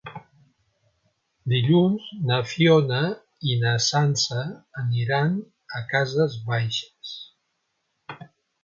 [1.53, 3.03] Dilluns na Fiona
[3.51, 4.41] i na Sança
[4.87, 5.33] aniran
[5.81, 7.15] a Cases Baixes.